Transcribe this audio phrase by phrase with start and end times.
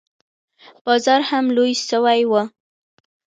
[0.85, 2.33] بازار هم لوى سوى و.